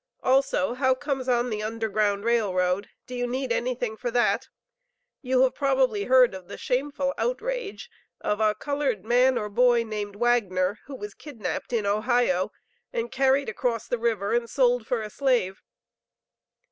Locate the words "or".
9.37-9.47